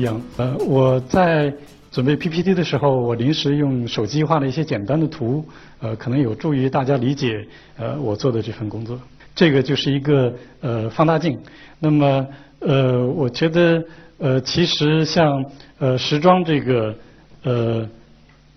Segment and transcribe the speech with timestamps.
[0.00, 0.18] 一阳。
[0.38, 1.52] 呃，我在
[1.92, 5.44] 准备 PPT 的时候，我临时用手机画了一些简单的图，
[5.80, 7.46] 呃，可能有助于大家理解
[7.76, 8.98] 呃我做的这份工作。
[9.34, 11.38] 这个就是一个呃放大镜。
[11.78, 12.26] 那么
[12.60, 13.84] 呃，我觉得
[14.18, 15.44] 呃，其实像
[15.78, 16.94] 呃时装这个
[17.42, 17.88] 呃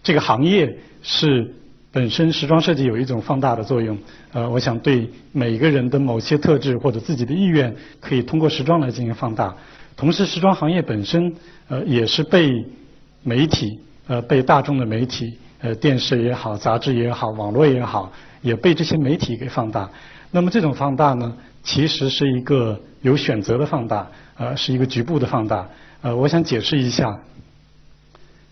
[0.01, 1.53] 这个行业是
[1.91, 3.97] 本身时装设计有一种放大的作用。
[4.31, 9.53] 呃，我想对每个人的某些特质或者自己的意愿，可以通过时装来进行放大。
[9.95, 11.33] 同时，时装行业本身
[11.67, 12.65] 呃也是被
[13.21, 18.11] 媒体呃被大众的媒体呃电视也好、杂志也好、网络也好，
[18.41, 19.89] 也被这些媒体给放大。
[20.31, 25.69] 那么这种放大呢，其实是一个有选择的放大，呃，是一个局部的放大。
[26.01, 27.17] 呃，我想解释一下，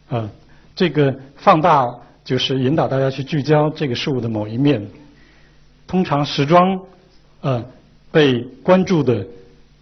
[0.10, 0.30] 呃，
[0.76, 1.92] 这个放大
[2.24, 4.88] 就是引导大家去聚焦这个事物的某一面。
[5.88, 6.80] 通常时装
[7.42, 7.66] 呃
[8.12, 9.26] 被关注的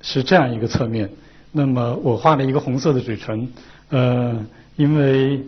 [0.02, 1.07] 是这样一个侧面。
[1.52, 3.47] 那么我画了一个红色的嘴唇，
[3.89, 5.42] 呃，因为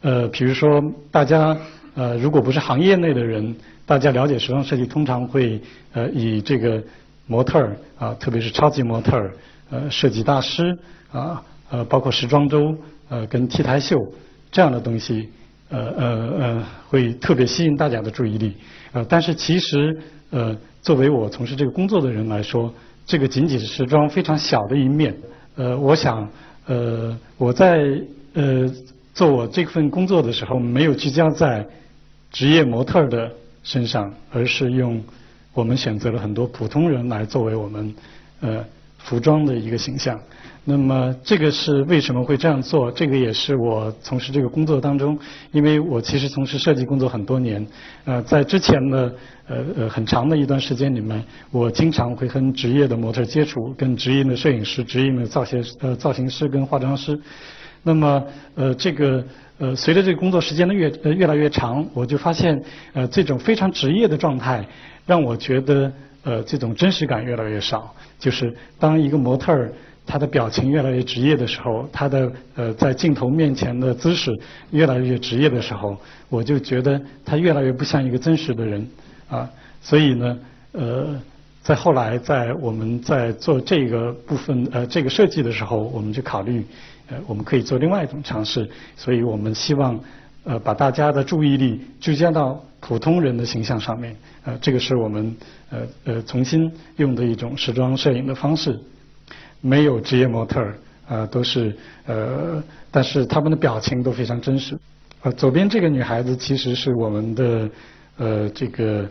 [0.00, 1.56] 呃，比如说大家
[1.94, 3.54] 呃，如果不是行业内的人，
[3.84, 5.60] 大家了解时装设计，通常会
[5.92, 6.82] 呃以这个
[7.26, 9.32] 模特儿啊，特别是超级模特儿，
[9.70, 10.78] 呃，设计大师
[11.10, 12.76] 啊，呃，包括时装周，
[13.08, 13.98] 呃，跟 T 台秀
[14.50, 15.28] 这样的东西，
[15.70, 16.06] 呃呃
[16.38, 18.56] 呃，会特别吸引大家的注意力。
[18.92, 19.98] 呃，但是其实
[20.30, 22.72] 呃，作为我从事这个工作的人来说，
[23.06, 25.14] 这个仅仅是时装非常小的一面。
[25.56, 26.28] 呃，我想，
[26.66, 28.00] 呃，我在
[28.34, 28.70] 呃
[29.12, 31.66] 做我这份工作的时候，没有聚焦在
[32.30, 33.30] 职业模特的
[33.62, 35.02] 身上，而是用
[35.52, 37.94] 我们选择了很多普通人来作为我们
[38.40, 38.64] 呃
[38.98, 40.18] 服装的一个形象。
[40.64, 42.88] 那么这个是为什么会这样做？
[42.92, 45.18] 这个也是我从事这个工作当中，
[45.50, 47.66] 因为我其实从事设计工作很多年，
[48.04, 49.12] 呃，在之前的
[49.48, 51.20] 呃呃很长的一段时间里面，
[51.50, 57.18] 我经常会跟职业的模特接触，跟职业的摄影师、职业的造型呃造型师跟化妆师。
[57.82, 58.24] 那么
[58.54, 59.24] 呃这个
[59.58, 62.62] 呃随着这个工作时间的越呃越来越长，我就发现
[62.92, 64.64] 呃这种非常职业的状态，
[65.06, 67.92] 让我觉得呃这种真实感越来越少。
[68.20, 69.72] 就是当一个模特儿。
[70.04, 74.36] 他的表情越来越职业的时候，他的呃在镜头面前的姿势
[74.70, 75.96] 越来越职业的时候，
[76.28, 78.86] 我就觉得他越来越不像一个真实的人
[79.28, 79.48] 啊。
[79.80, 80.38] 所以呢，
[80.72, 81.20] 呃，
[81.62, 86.64] 在后来在我们在做这个部分呃这个设计的时候，我们就考虑
[87.08, 88.68] 呃我们可以做另外一种尝试。
[88.96, 89.98] 所以我们希望
[90.44, 94.16] 呃把大家的注意力聚焦到普通人的形象上面。
[94.44, 95.36] 呃，这个是我们
[95.70, 98.78] 呃呃重新用的一种时装摄影的方式。
[99.62, 100.74] 没有职业模特儿，
[101.08, 101.74] 啊，都是
[102.04, 104.76] 呃，但是他们的表情都非常真实。
[105.22, 107.70] 呃，左边这个女孩子其实是我们的
[108.18, 109.08] 呃这个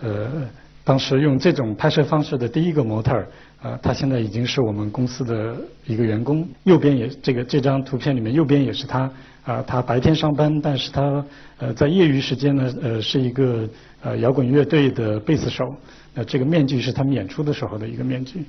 [0.00, 0.28] 呃
[0.84, 3.26] 当时用这种拍摄方式的第一个模特儿，
[3.62, 5.56] 啊，她现在已经是我们公司的
[5.86, 6.46] 一个员工。
[6.64, 9.10] 右边也这个这张图片里面右边也是她，
[9.44, 11.24] 啊，她白天上班，但是她
[11.58, 13.66] 呃在业余时间呢，呃是一个
[14.02, 15.64] 呃摇滚乐队的贝斯手。
[16.16, 18.44] 呃，这个面具是他们演出的时候的一个面具。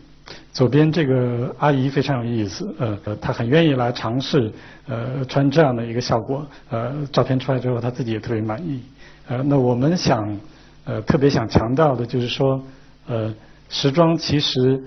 [0.52, 4.52] 左边这个阿姨非常有意思，呃，她很愿意来尝试，
[4.88, 8.82] 呃，穿这样的一个效果，呃，照片出来之后，她自己也特别满意。
[9.28, 10.40] 呃，那我们想，
[10.86, 12.64] 呃，特别想强调的就是说，
[13.08, 13.34] 呃，
[13.70, 14.82] 时装其实，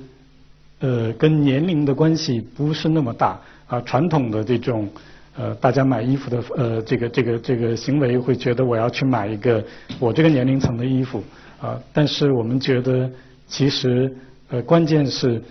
[0.81, 3.81] 呃，跟年龄的关系不是那么大啊。
[3.82, 4.88] 传统的这种，
[5.37, 9.62] 呃，大家买衣服的，呃，这个这个这个行为会觉得我要去买一个
[10.00, 11.22] 我这个年龄层的衣服
[11.60, 13.09] 啊，但是我们觉得
[13.47, 14.10] 其实。
[14.50, 15.42] 呃，关键是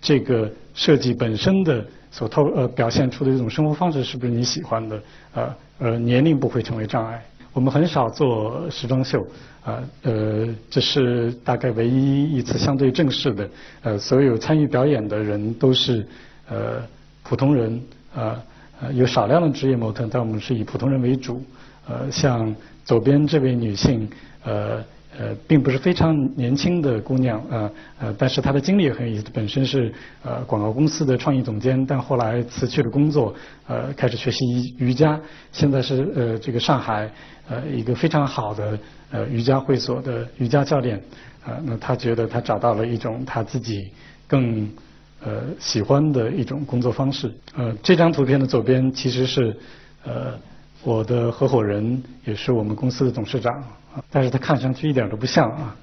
[0.00, 5.02] 这个设计本身的所透呃表现出的这种生活方式是不是你喜欢的？
[5.34, 7.22] 呃呃，年龄不会成为障碍。
[7.52, 9.26] 我们很少做时装秀，
[9.64, 13.50] 啊呃，这是大概唯一一次相对正式的。
[13.82, 16.06] 呃，所有参与表演的人都是
[16.48, 16.82] 呃
[17.22, 17.80] 普通人，
[18.14, 18.42] 啊
[18.80, 21.42] 呃有少量的职业模特，但我们是以普通人为主。
[21.86, 24.08] 呃，像左边这位女性，
[24.44, 24.82] 呃。
[25.16, 29.26] 呃，并不是非常年轻的姑娘，呃呃，但是她的经历也很有意思。
[29.32, 33.34] 本身是呃广告公司的创意总监，但后来辞去了工作，
[33.66, 35.18] 呃，开始学习瑜伽。
[35.50, 37.10] 现在是呃这个上海
[37.48, 38.78] 呃一个非常好的
[39.10, 41.02] 呃瑜伽会所的瑜伽教练。
[41.46, 43.90] 呃，那他觉得他找到了一种他自己
[44.26, 44.68] 更
[45.24, 47.32] 呃喜欢的一种工作方式。
[47.56, 49.56] 呃，这张图片的左边其实是
[50.04, 50.38] 呃
[50.84, 53.64] 我的合伙人，也是我们公司的董事长。
[54.10, 55.76] 但是它看上去一点都不像啊，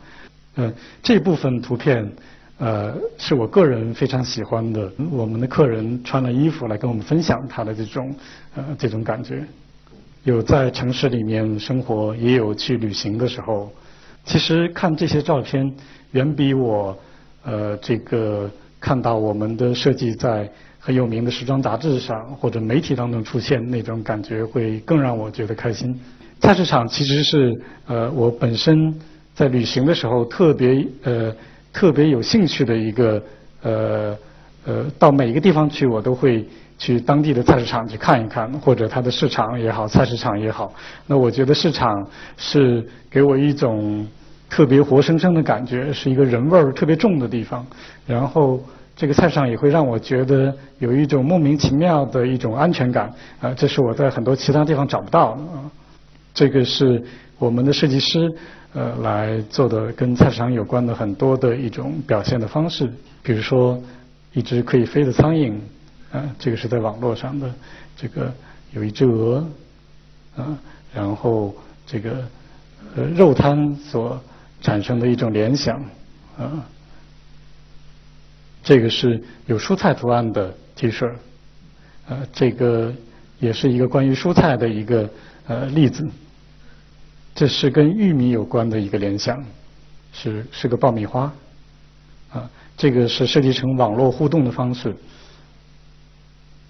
[0.55, 0.73] 嗯，
[1.03, 2.09] 这部分图片，
[2.57, 4.91] 呃，是我个人非常喜欢的。
[5.11, 8.15] 我们的客人穿了衣服来跟我们分享他的这种，
[8.55, 9.43] 呃，这种感觉。
[10.23, 13.71] 有在城市里面生活，也有去旅行的时候。
[14.23, 15.71] 其实看这些照片，
[16.11, 16.97] 远比我，
[17.43, 18.49] 呃，这个。
[18.77, 20.47] 看到我们的设计在
[20.77, 25.99] 很有名的时装杂志上或者媒体当中出现，那种感觉会更让我觉得开心。
[26.39, 28.93] 菜市场其实是呃我本身
[29.33, 31.33] 在旅行的时候特别呃
[31.73, 33.21] 特别有兴趣的一个
[33.63, 34.17] 呃
[34.65, 36.45] 呃到每一个地方去我都会
[36.77, 40.73] 去当地的菜市场去看一看，或者它的市场也好，菜市场也好。
[41.07, 42.05] 那我觉得市场
[42.35, 44.05] 是给我一种
[44.49, 47.65] 特别活生生的感觉，是一个人味儿特别重的地方。
[48.05, 48.61] 然后
[48.93, 55.71] 这个菜市场也会让我觉得有一种莫名其妙的一种安全感啊，这是我在很多其他地方找不到的啊。
[56.35, 57.01] 这个是
[57.39, 58.31] 我们的设计师
[58.73, 62.91] 呃来做的跟菜市场有关的很多的一种表现的方式，
[63.23, 63.81] 比如说
[64.33, 65.53] 一只可以飞的苍蝇
[66.11, 67.49] 啊，这个是在网络上的，
[67.95, 68.31] 这个
[68.73, 69.47] 有一只鹅
[70.35, 70.57] 啊，
[70.93, 71.55] 然后
[71.87, 72.27] 这个
[72.97, 74.21] 呃肉摊所
[74.59, 75.81] 产生的一种联想
[76.37, 76.67] 啊，
[78.61, 81.09] 这个是有蔬菜图案的 T 恤，
[82.09, 82.93] 呃，这个
[83.39, 85.09] 也是一个关于蔬菜的一个
[85.47, 86.05] 呃例子。
[87.35, 89.43] 这是跟玉米有关的一个联想，
[90.13, 91.33] 是是个爆米花，
[92.31, 94.95] 啊，这个是设计成网络互动的方式。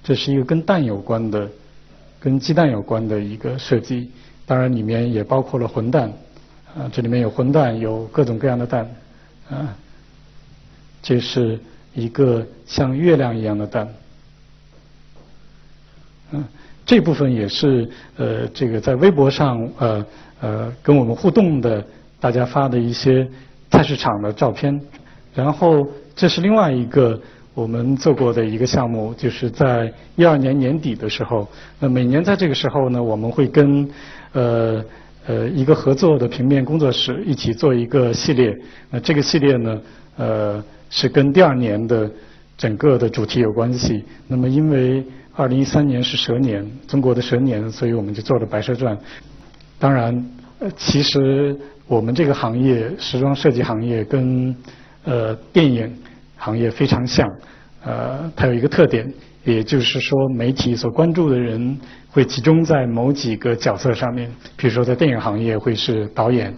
[0.04, 1.48] 这是一个跟蛋有关的，
[2.20, 4.10] 跟鸡蛋有关的一个设计，
[4.48, 6.12] 当然里面也包括了混蛋，
[6.76, 8.90] 啊，这里面有混蛋，有各种各样的蛋，
[9.52, 9.78] 啊，
[11.04, 11.60] 这是
[11.94, 13.94] 一个像月亮一样的蛋，
[16.32, 16.44] 嗯，
[16.88, 20.04] 这部分也是呃，这个在微博上呃。
[20.46, 21.84] 呃，跟我们互动的
[22.20, 23.28] 大家发的一些
[23.72, 24.80] 菜市场的照片，
[25.34, 27.20] 然后这是另外一个
[27.56, 31.48] 我们做过的一个项目，就是在一二年年底的时候，
[31.80, 33.90] 那每年在这个时候呢，我们会跟
[34.34, 34.86] 呃
[35.26, 38.56] 呃一个合作的平面工作室一起做一个系列，
[38.92, 39.82] 那这个系列呢，
[40.18, 42.08] 呃是跟第二年的
[42.56, 44.04] 整个的主题有关系。
[44.28, 45.04] 那么因为
[45.34, 48.96] 二零一三年是蛇年，中国的蛇年，所以我们就做了《白蛇传》。
[49.78, 50.26] 当然，
[50.60, 51.54] 呃，其实
[51.86, 54.56] 我们这个行业，时装设计行业跟
[55.04, 55.94] 呃电影
[56.38, 57.30] 行业非常像，
[57.84, 59.14] 呃，它有一个特点，
[59.44, 61.78] 也就是说媒体所关注的人
[62.10, 66.54] 会集中在某几个角色上面，比如说在电影行业会是导演、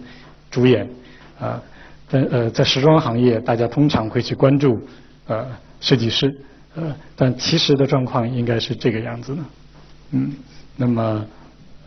[0.48, 0.88] 主演，
[1.40, 1.60] 啊，
[2.08, 4.80] 在呃在时装行业，大家通常会去关注
[5.26, 5.44] 呃
[5.80, 6.32] 设计师，
[6.76, 9.42] 呃，但其实的状况应该是这个样子的，
[10.12, 10.32] 嗯，
[10.76, 11.26] 那么。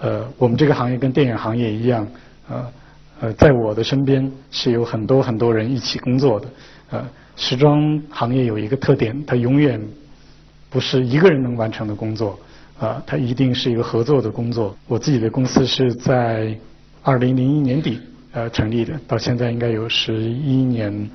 [0.02, 2.08] 呃，我们这个行业跟电影行业一样，
[2.50, 2.74] 呃，
[3.20, 6.48] 呃，在我的身边是有很多很多人一起工作的。
[6.90, 9.80] 呃，时装行业有一个特点，它永远
[10.72, 12.40] 不是一个人能完成的工作，
[12.80, 14.76] 啊，它一定是一个合作的工作。
[14.88, 16.58] 我自己的公司是在
[17.04, 18.00] 二零零一年底
[18.32, 21.10] 呃成立的，到现在应该有十一年，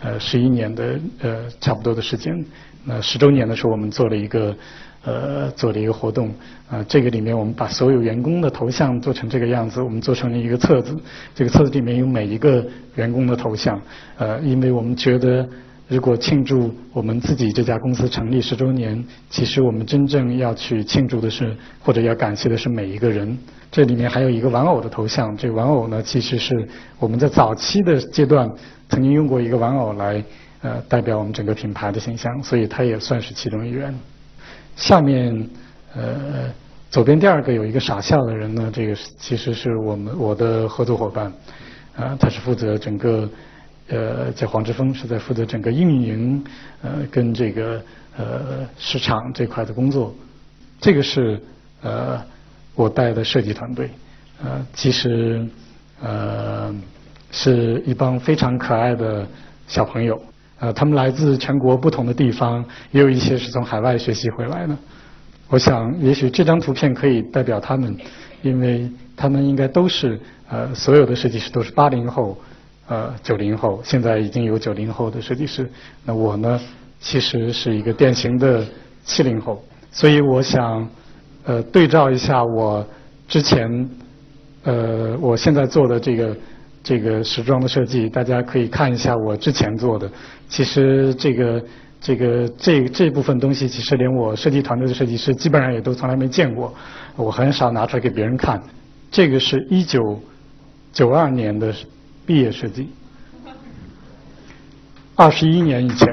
[0.00, 2.42] 呃，十一年的呃差不多的时间。
[2.84, 4.56] 那十周年的时候，我们做了一个。
[5.02, 6.30] 呃，做的一个活动
[6.68, 10.94] 啊，这个里面我们把所有员工的头像做成这个样子，我们做成了一个册子。
[11.34, 12.62] 这个册子里面有每一个
[12.96, 13.80] 员工的头像，
[14.18, 15.48] 呃，因为我们觉得，
[15.88, 23.38] 如果庆祝我们自己这家公司成立十周年，其实我们真正要去庆祝的是，或者要感谢的是每一个人。
[23.72, 28.46] 这里面还有一个玩偶的头像，这个玩偶呢，其实是我们在早期的阶段
[28.90, 30.22] 曾经用过一个玩偶来
[30.60, 33.94] 呃代表我们整个品牌的形象，所以它也算是其中一员。
[34.76, 35.48] 下面，
[35.94, 36.50] 呃，
[36.90, 41.32] 左边第二个有一个傻笑的人呢，这个其实是我们我的合作伙伴，
[41.96, 43.28] 啊，他是负责整个，
[43.88, 46.42] 呃，在黄之锋是在负责整个运营，
[46.82, 47.82] 呃，跟这个
[48.16, 50.14] 呃市场这块的工作，
[50.80, 51.40] 这个是
[51.82, 52.20] 呃
[52.74, 53.90] 我带的设计团队，
[54.42, 55.46] 呃，其实
[56.02, 56.74] 呃
[57.30, 59.26] 是一帮非常可爱的
[59.66, 60.20] 小朋友。
[60.60, 62.62] 呃，他们来自全国不同的地方，
[62.92, 64.76] 也有一些是从海外学习回来的。
[65.48, 67.96] 我想，也许这张图片可以代表他们，
[68.42, 68.86] 因为
[69.16, 72.36] 他们应该都是呃，所有的设计师都是八零后，
[72.88, 75.66] 呃，九零后，现在已经有九零后的设计师。
[76.04, 76.60] 那我呢，
[77.00, 78.62] 其实是一个典型的
[79.04, 80.86] 七零后，所以我想
[81.44, 82.86] 呃，对照一下我
[83.26, 83.88] 之前
[84.64, 86.36] 呃，我现在做的这个。
[86.82, 90.10] 这个时装的设计，大家可以看一下我之前做的。
[90.50, 91.64] 其实这个
[92.00, 96.74] 这个这这部分东西，其实连我设计团队的设计师基本上也都从来没见过。
[97.14, 98.60] 我很少拿出来给别人看。
[99.12, 100.20] 这个是一九
[100.92, 101.72] 九二年的
[102.26, 102.88] 毕业设计，
[105.14, 106.08] 二十一年以前。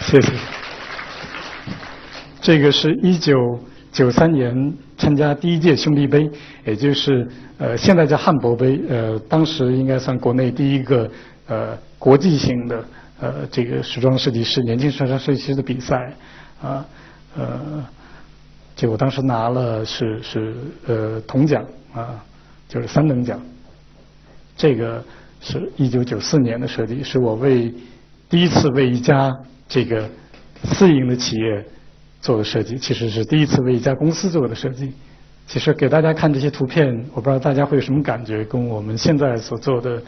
[0.00, 0.32] 谢谢。
[2.42, 3.58] 这个是一九
[3.92, 6.30] 九三年参加第一届兄弟杯，
[6.66, 7.26] 也就是。
[7.62, 11.06] 呃，现在叫汉博杯，呃，当时应该算国内第一个
[11.50, 12.84] 呃国际性的
[13.20, 16.14] 呃这个时装设计师年轻时装设计师的比赛
[16.62, 16.86] 啊
[17.36, 17.84] 呃，
[18.74, 20.54] 结果当时拿了是是
[20.86, 22.24] 呃铜奖啊，
[22.68, 23.38] 就是三等奖。
[24.56, 25.02] 这个
[25.40, 27.72] 是一九九四年的设计，是我为
[28.28, 29.32] 第一次为一家
[29.68, 30.08] 这个
[30.64, 31.64] 私营的企业
[32.20, 34.92] 做的设计，其实是第一次为一家公司做的设计。
[35.46, 40.02] 其实给大家看这些图片，我不知道大家会有什么感觉，跟我们现在所做的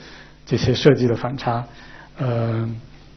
[0.44, 1.64] 这些设计的反差。
[2.18, 2.68] 呃，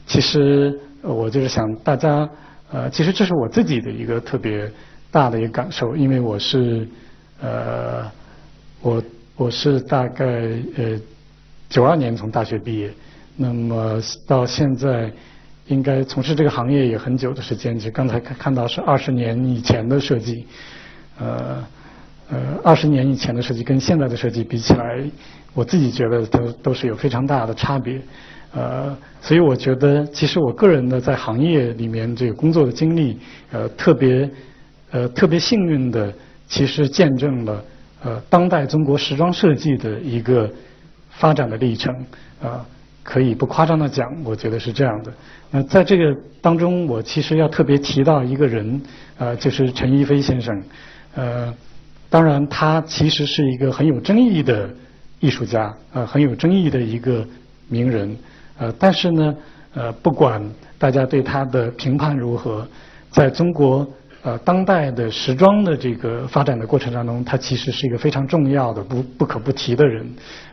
[0.07, 2.29] 其实我就是想大家，
[2.71, 4.71] 呃，其实这是我自己的一个特别
[5.11, 6.87] 大的一个感受，因为我是
[7.41, 8.09] 呃，
[8.81, 9.03] 我
[9.35, 10.25] 我是大概
[10.77, 10.99] 呃
[11.69, 12.93] 九二年从大学毕业，
[13.35, 15.11] 那么到现在
[15.67, 20.45] 应该从事这个行业也很久的时间，就刚才看看到是二十年以前的设计，
[21.19, 21.63] 呃。
[22.27, 24.99] 呃，二十年以前的设计跟现在的设计比起来，
[25.55, 27.99] 我自己觉得都都是有非常大的差别。
[28.53, 33.17] 呃，所以我觉得，其实我个人的在行业里面这个工作的经历，
[33.51, 34.29] 呃，特别
[34.91, 36.13] 呃特别幸运的，
[36.47, 37.65] 其实见证了
[38.03, 40.47] 呃当代中国时装设计的一个
[41.09, 41.91] 发展的历程。
[42.43, 42.63] 啊，
[43.01, 45.11] 可以不夸张的讲，我觉得是这样的。
[45.49, 48.81] 那在这个当中，我其实要特别提到一个人，
[49.17, 50.63] 呃，就是陈逸飞先生，
[51.15, 51.53] 呃。
[52.07, 54.69] 当然，他其实是一个很有争议的
[55.19, 57.25] 艺术家，呃，很有争议的一个
[57.67, 58.15] 名人，
[58.57, 59.35] 呃，但是呢，
[59.73, 60.41] 呃，不管
[60.77, 62.67] 大家对他的评判如何，
[63.11, 63.87] 在中国
[64.23, 70.05] 呃当代的时装的这个发展的过程当中，他其实是一个非常重要的、不不可不提的人，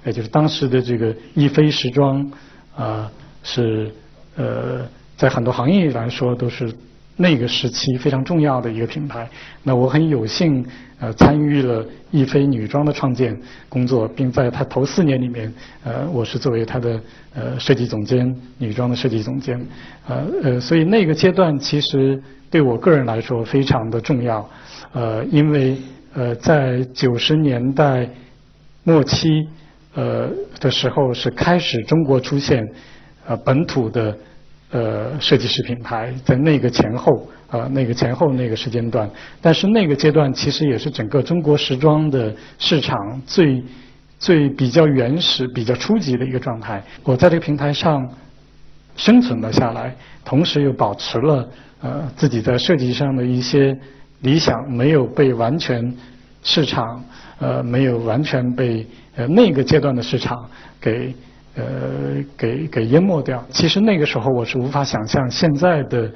[0.05, 2.31] 也就是当时的这个逸飞时装，
[2.77, 3.11] 啊，
[3.43, 3.91] 是
[4.37, 6.73] 呃，在很多行业来说都是。
[7.17, 9.29] 那个时期非常重要的一个品牌，
[9.63, 10.65] 那我很有幸
[10.99, 13.39] 呃参与了逸飞女装的创建
[13.69, 15.53] 工作，并在它头四年里面，
[15.85, 17.01] 呃，我是作为它的
[17.35, 19.61] 呃设计总监，女装的设计总监，
[20.09, 24.49] 呃呃，所以那个阶段其实对我个人来说非常的重要，
[24.93, 25.77] 呃，因为
[26.15, 28.09] 呃在九十年代
[28.85, 29.47] 末期
[29.95, 32.67] 呃的时候是开始中国出现
[33.27, 34.17] 呃本土的。
[34.73, 39.07] 呃，设计师品牌在那个前后啊，那个前后那个时间段，
[39.39, 43.63] 但是那个阶段其实也是整个中国时装的市场最
[44.19, 46.83] 最比较原始、比较初级的一个状态。
[47.05, 48.09] 我在这个平台上
[48.97, 51.49] 生存了下来，同时又保持了
[51.83, 53.79] 呃自己在设计上的一些
[54.21, 55.95] 理想，没有被完全
[56.43, 57.05] 市场
[57.41, 58.87] 呃没有完全被
[59.17, 60.49] 呃那个阶段的市场
[60.81, 61.15] 给。
[61.55, 63.45] 呃，给给淹没掉。
[63.51, 66.11] 其实那个时候我是无法想象现在的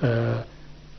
[0.00, 0.34] 呃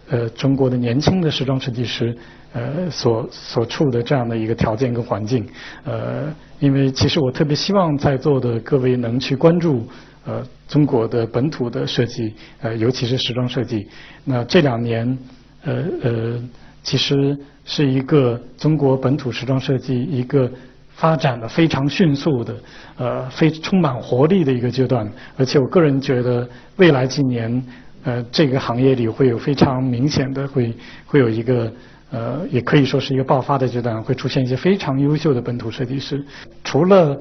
[0.10, 2.14] 呃中国的年轻的时装设计师
[2.52, 5.48] 呃所所处的这样的一个条件跟环境。
[5.86, 9.88] 呃，因为其实我特别希望在座的各位能去关注
[10.26, 13.88] 呃中国的本土的设计，呃尤其是时装设计。
[14.26, 15.18] 那这两年
[15.64, 16.44] 呃呃
[16.84, 20.52] 其实是一个中国本土时装设计一个。
[21.00, 22.56] 发展的非常迅速的，
[22.98, 27.64] 呃，非充满活力的一个阶段，而且我个人觉得未来几年，
[28.04, 30.74] 呃，这个行业里会有非常明显的会
[31.06, 31.72] 会有一个，
[32.10, 36.26] 呃，也可以说是一个爆发的阶段，会出现一些非常优秀的本土设计师。
[36.64, 37.16] 除了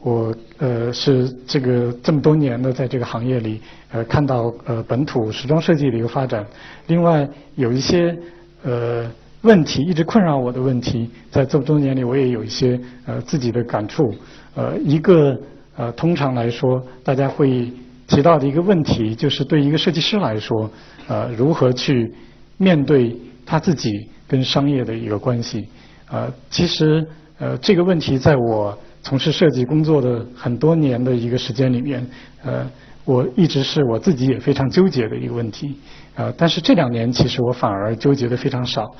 [0.00, 3.60] 我呃是这个这么多年的在这个行业里，
[3.92, 6.46] 呃，看到呃本土时装设计的一个发展，
[6.86, 8.16] 另外有一些
[8.62, 9.04] 呃。
[9.42, 14.12] 问题一直困扰我的问题，在这么多年里，我也有一些呃自己的感触。
[14.54, 15.38] 呃，一个
[15.76, 17.72] 呃，通常来说，大家会
[18.08, 20.68] 提到的一个问题，就是对一个设计师来说，
[21.06, 22.12] 呃，如何去
[22.56, 23.16] 面对
[23.46, 25.68] 他自己跟商业的一个关系。
[26.10, 27.06] 呃，其实
[27.38, 32.04] 呃，这个问题在我从事设计工作的很多年的一个时间里面，
[32.42, 32.68] 呃，
[33.04, 35.76] 我一直是我自己也非常纠结的一个问题。
[36.16, 38.90] 呃，但是这两年其实我反而纠结的非常少。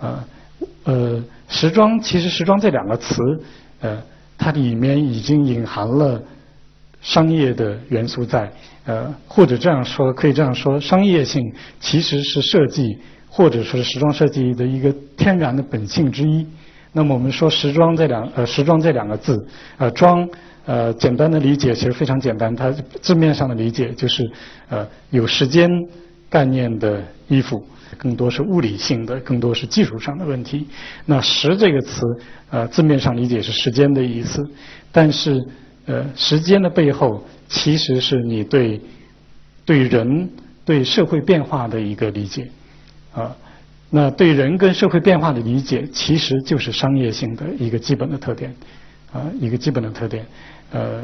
[0.00, 0.24] 呃，
[0.84, 3.16] 呃，时装其实“时装”这两个词，
[3.80, 4.02] 呃，
[4.36, 6.22] 它里面已经隐含了
[7.00, 8.50] 商业的元素在，
[8.84, 16.46] 呃，或者这样说，可以这样说，商业性其实是设计或者说是时装设计的一个天然的本性之一。
[16.92, 20.28] 那么我们说“时装”这两呃“时装”这两个字，呃，装
[20.64, 24.28] 呃简单的理解其实非常简单，它字面上的理解就是
[24.68, 25.70] 呃有时间
[26.30, 27.64] 概念的衣服。
[27.96, 30.66] 更多是物理性的，更多是技术上的问题。
[31.06, 32.02] 那“时”这个词，
[32.50, 34.48] 呃，字面上理解是时间的意思，
[34.92, 35.42] 但是，
[35.86, 38.80] 呃，时间的背后其实是你对
[39.64, 40.28] 对人、
[40.64, 42.48] 对社会变化的一个理解，
[43.14, 43.34] 啊，
[43.90, 48.54] 那对人跟社会变化的理解，其实就是商业性的一个基本的特点，
[49.12, 50.26] 啊，一个基本的特点。
[50.72, 51.02] 呃，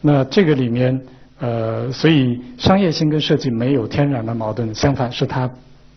[0.00, 1.00] 那这个里面，
[1.38, 5.48] 呃，所以商业性跟设计没有天然的矛盾，相反是它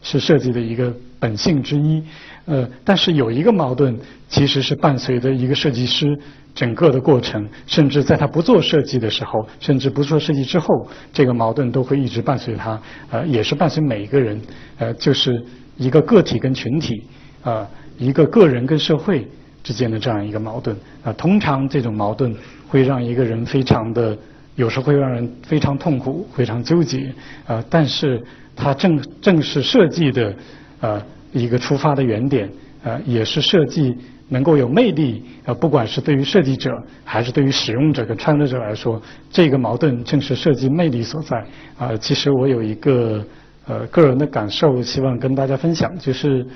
[0.05, 2.03] 是设计的一个本性之一。
[2.45, 3.97] 呃，但是有一个矛盾，
[4.29, 6.15] 其实是伴随着一个设计师
[6.53, 14.39] 整个的过程，甚至在他不做设计的时候，甚至不做设计之后，这个矛盾都会一直伴随他，呃，也是伴随每一个人，
[14.77, 15.43] 呃，就是
[15.75, 17.03] 一个个体跟群体，
[17.41, 19.27] 啊，一个个人跟社会
[19.63, 22.31] 之间的这样一个矛盾，啊，通常这种矛盾
[22.67, 24.15] 会让一个人非常的，
[24.55, 27.11] 有时候会让人非常痛苦，非常纠结，
[27.47, 28.23] 啊，但是
[28.55, 30.35] 它正正是设计的，
[30.81, 31.01] 呃。
[31.35, 32.49] 一个出发的原点，
[32.81, 33.93] 呃，也是设计
[34.29, 36.71] 能够有魅力，呃，不管是对于设计者
[37.03, 41.45] 还是对于使用者跟创作者来说，这个矛盾正是设计魅力所在。
[41.77, 43.21] 啊，其实我有一个
[43.67, 46.47] 呃个人的感受，希望跟大家分享，就是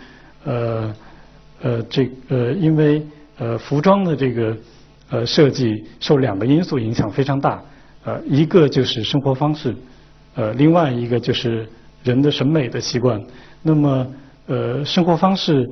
[0.46, 0.96] 呃
[1.62, 3.06] 呃这呃因为
[3.38, 4.58] 呃服装的这个
[5.10, 7.62] 呃设计受两个因素影响非常大，
[8.06, 9.76] 呃一个就是生活方式，
[10.36, 11.68] 呃另外一个就是
[12.04, 13.22] 人的审美的习惯，
[13.62, 14.08] 那么。
[14.52, 15.70] 呃，生活方式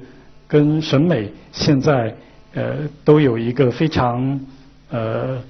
[0.48, 2.16] 跟审美现在
[2.54, 4.40] 呃都有一个非常
[4.92, 5.42] 呃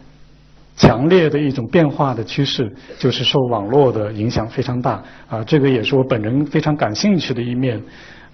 [0.77, 5.43] 强烈的一种变化的趋势，就是受网络的影响非常大啊。
[5.43, 7.83] 这个也是我本人非常感兴趣的一面。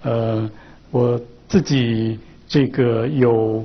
[0.02, 0.48] 呃，
[0.92, 3.64] 我自己这个有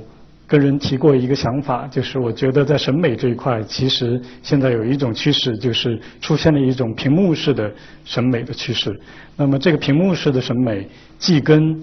[0.50, 7.72] 跟人提过一个想法，就是我觉得在审美这一块，其实现在有一种趋势，就是出现了一种屏幕式的
[8.04, 8.98] 审美的趋势。
[9.36, 10.88] 那么这个屏幕式的审美。
[11.20, 11.78] 既跟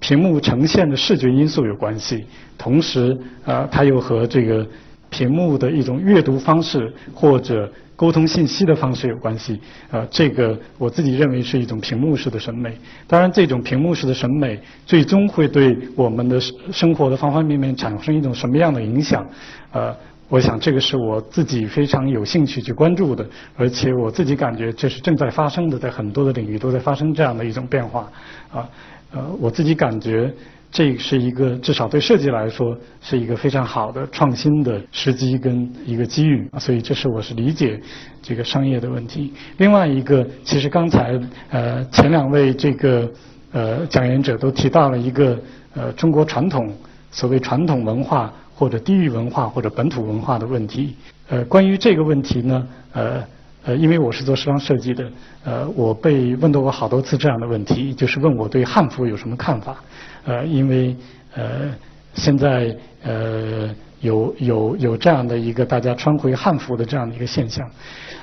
[0.00, 2.26] 屏幕呈现的视觉因素有关系，
[2.58, 4.66] 同时啊，它又和这个
[5.08, 9.60] 屏幕的一种阅读方式或者沟通信息的方式有关系。
[9.90, 12.78] 啊，这个我自己认为是一种屏幕式的审美。
[13.08, 16.38] 当然，这种屏幕式的审美最终会对我们的
[16.70, 19.26] 生活的方方面面产生一种什么样的影响？
[19.72, 19.92] 呃。
[20.28, 23.24] 我想这个是我自己非常有兴趣去关注的，
[23.56, 28.10] 而且我自己感觉这是正在发生的，在很多的领域都在发生这样的一种变化，
[28.50, 28.68] 啊，
[29.12, 30.34] 呃，我自己感觉
[30.70, 37.80] 这是一个至少对设计来说是一个非常好的创新的时机跟一个机遇，所以这是我是理解
[38.22, 39.32] 这个商业的问题。
[39.58, 41.18] 另外一个，其实刚才
[41.50, 43.10] 呃前两位这个
[43.52, 45.38] 呃讲演者都提到了一个
[45.74, 46.72] 呃中国传统
[47.10, 48.32] 所谓传统文化。
[48.58, 50.96] 或者地域文化或者本土文化的问题，
[51.28, 53.22] 呃，关于这个问题呢，呃
[53.66, 55.10] 呃，因为我是做时装设计的，
[55.44, 59.76] 呃，我被问到过好多次这样的问题，就是问我对汉服有什么看法，
[60.24, 60.96] 呃，因为
[61.34, 61.74] 呃
[62.14, 63.68] 现在呃
[64.00, 67.68] 有有有这样的一个大家穿回汉服的这样的一个现象，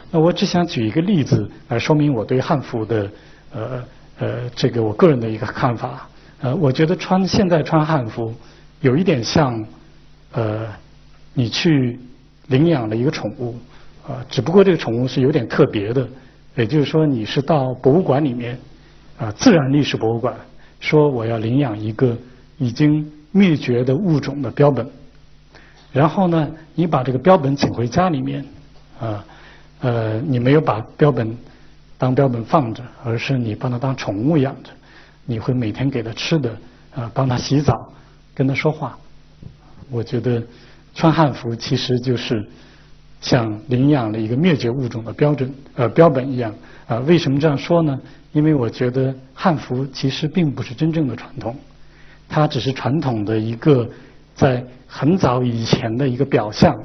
[0.10, 3.12] 那我只想举一个例子来说明我对汉服的
[3.54, 3.84] 呃
[4.20, 6.08] 呃这个我个人的一个看法，
[6.42, 8.34] 呃，我觉得穿现在穿汉服
[8.82, 9.64] 有一点像。
[10.36, 10.66] 呃，
[11.36, 12.00] 你去
[12.48, 13.56] 领养了一个宠物，
[14.08, 16.08] 啊，只不过这个宠物是有点特别的，
[16.56, 18.60] 也就是说你是到博物馆里面，
[19.18, 20.36] 啊，自然历史博物馆，
[20.80, 22.18] 说我要领养一个
[22.58, 24.86] 已经灭绝的物种的标本，
[25.92, 28.46] 然后呢，你把这个标本请回家里面，
[29.00, 29.26] 啊，
[29.80, 31.38] 呃，你没有把标本
[31.98, 34.70] 当标本放着，而是你把它当宠物养着，
[35.26, 36.52] 你会每天给它吃的，
[36.94, 37.92] 啊，帮它洗澡，
[38.36, 38.98] 跟它说话。
[39.90, 40.44] 我觉得
[40.94, 42.46] 穿汉服其实就是
[43.24, 46.54] 像领养了一个灭绝物种的标准呃标本一样
[46.86, 47.00] 啊。
[47.00, 47.98] 为什么这样说呢？
[48.34, 51.56] 因为我觉得汉服其实并不是真正的传统，
[52.28, 53.90] 它只是传统的一个
[54.36, 56.78] 在很早以前的一个表象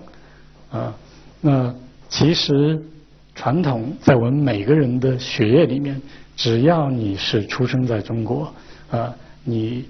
[0.71, 0.95] 啊。
[1.41, 1.75] 那
[2.09, 2.81] 其实
[3.35, 6.01] 传统在我们每个人的血液里面，
[6.37, 8.53] 只要你是出生在中国
[8.91, 9.85] 啊，你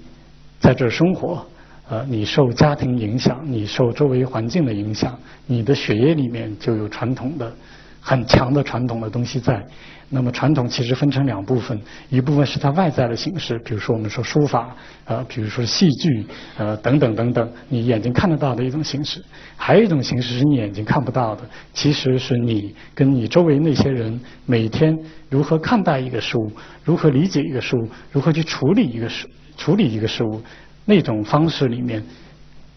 [0.59, 1.45] 在这儿生活。
[1.89, 7.51] 呃，你受家庭影响，你受周围环境的影响，你的血液里面就有传统的、
[7.99, 9.65] 很强的传统的东西在。
[10.11, 14.75] 那么传统其实分成两部分，一部分是它外在的形式，比如说我们说书法，
[15.05, 16.25] 呃，比如说戏剧，
[16.57, 19.23] 呃，等等等等，你眼睛看得到的一种形式。
[19.55, 21.41] 还有一种形式是你眼睛看不到的，
[21.73, 24.97] 其实是你跟你周围那些人每天
[25.29, 26.51] 如何看待一个事物，
[26.83, 30.41] 如何理解一个事物，如何去处理一个事处理一个事物。
[30.89, 32.03] 那种方式里面，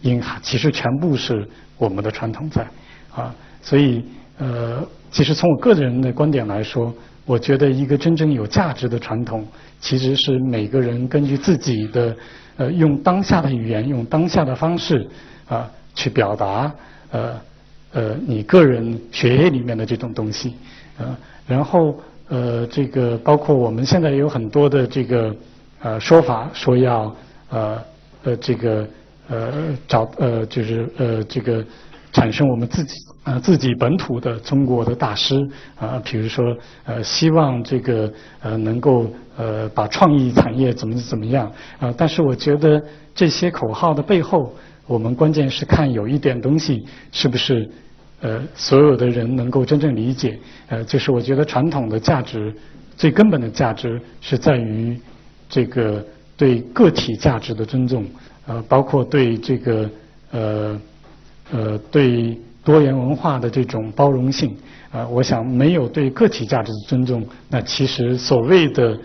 [0.01, 1.49] 隐含其实全部是
[1.79, 2.61] 我们的传统在
[3.11, 4.05] 啊，所以
[4.37, 6.93] 呃，其实从我个人的观点来说，
[7.25, 9.43] 我觉得一个真正有价值的传统，
[9.81, 12.15] 其实是每个人根据自己的
[12.57, 15.09] 呃，用当下的语言，用当下的方式
[15.49, 16.71] 啊，去表达
[17.09, 17.41] 呃
[17.93, 20.53] 呃你个人血液里面的这种东西
[20.99, 21.99] 啊，然后
[22.29, 25.35] 呃，这个包括我们现在有很多的这个
[25.81, 27.15] 呃说法，说要
[27.49, 27.81] 呃。
[28.23, 28.87] 呃，这个
[29.27, 31.63] 呃找呃就是呃这个
[32.11, 35.35] 产生我们自己呃自己本土的中国的大师
[35.79, 36.55] 啊，比如说
[36.85, 42.81] 呃希望这个呃能够呃把创意产业怎么怎么样啊，但是我觉得
[43.15, 44.53] 这些口号的背后，
[44.87, 47.69] 我们关键是看有一点东西是不是
[48.21, 52.53] 呃所有的人能够真正理解，呃就是我觉得传统的价值
[52.95, 54.99] 最根本的价值是在于
[55.49, 56.05] 这个
[56.43, 58.05] 对个体价值的尊重，
[58.47, 59.89] 呃包括对这个
[60.31, 60.79] 呃。
[61.51, 64.55] 呃，对多元文化的这种包容性，
[64.91, 68.97] 啊，我想没有对个体价值的尊重，那其实所谓的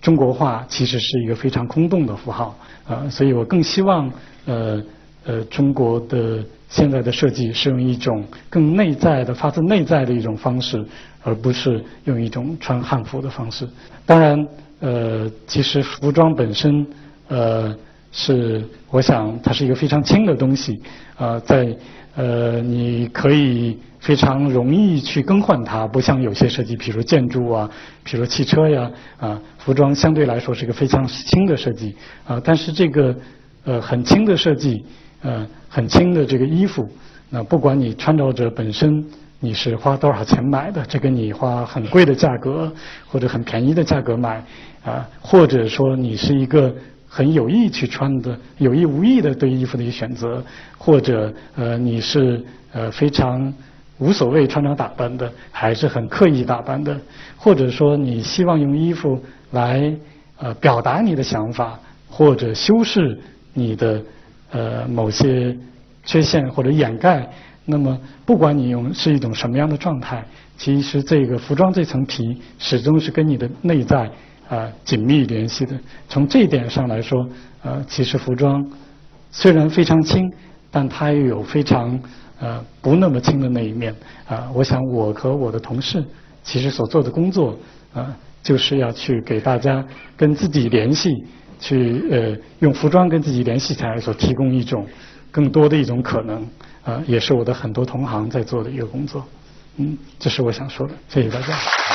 [0.00, 2.56] 中国化其实是一个非常空洞的符号，
[2.86, 4.10] 啊，所以我更希望，
[4.46, 4.82] 呃
[5.24, 10.82] 呃，中国的现在的设计是用一种更内在的、发自内在的一种方式，
[11.24, 13.66] 而不是用一种穿汉服的方式。
[14.06, 14.46] 当然，
[14.78, 16.86] 呃，其实服装本身，
[17.26, 17.74] 呃。
[18.16, 20.80] 是，我想它是一个非常轻的东西，
[21.16, 21.76] 啊，在
[22.14, 27.68] 呃，你可以非常容易去更换它，不像有些设计，比如建筑啊，
[28.04, 33.16] 比如汽车呀，啊，服装相对来说是一个非常轻的设计，啊，但是这个
[33.64, 34.84] 呃很轻的设计，
[35.22, 36.88] 呃很轻的这个衣服，
[37.30, 39.04] 那不管你穿着者本身
[39.44, 42.72] 你是花多少钱买的，这个你花很贵的价格
[43.06, 44.42] 或者很便宜的价格买，
[44.82, 46.74] 啊，或者说你是一个。
[47.16, 50.42] 很有意去穿的，有意无意的对衣服的一个选择，
[50.76, 53.54] 或者呃你是呃非常
[53.98, 56.98] 无所谓穿着打扮的，还是很刻意打扮的，
[57.36, 59.16] 或者说你希望用衣服
[59.52, 59.94] 来
[60.38, 61.78] 呃表达你的想法，
[62.10, 63.16] 或者修饰
[63.52, 64.02] 你的
[64.50, 65.56] 呃某些
[66.04, 67.30] 缺陷或者掩盖，
[67.64, 70.24] 那么不管你用是一种什么样的状态，
[70.56, 74.10] 其实这个服装这层皮始终是跟你的内在。
[74.46, 75.74] 啊，紧密联系的。
[76.06, 77.26] 从这一点上来说，
[77.62, 78.62] 呃，其实服装
[79.30, 80.30] 虽然非常轻，
[80.70, 81.98] 但它又有非常
[82.38, 83.96] 呃不那么轻的那一面。
[84.28, 86.04] 啊，我想我和我的同事
[86.42, 87.58] 其实所做的工作，
[87.94, 89.82] 啊，就是要去给大家
[90.14, 91.10] 跟自己联系，
[91.58, 94.86] 去呃用服装跟自己联系起来，所提供一种
[95.30, 96.46] 更多的一种可能。
[96.84, 99.24] 啊，也是我的很多同行在做的一个工作。
[99.76, 100.94] 嗯，这是我想说的。
[101.08, 101.93] 谢谢大家。